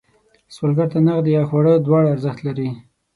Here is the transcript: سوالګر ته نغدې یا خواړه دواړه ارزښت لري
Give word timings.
سوالګر 0.53 0.87
ته 0.93 0.99
نغدې 1.07 1.31
یا 1.37 1.43
خواړه 1.49 1.73
دواړه 1.85 2.07
ارزښت 2.13 2.39
لري 2.47 2.69